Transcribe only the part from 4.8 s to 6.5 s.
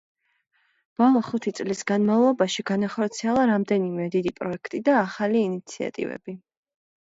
და ახალი ინიციატივები.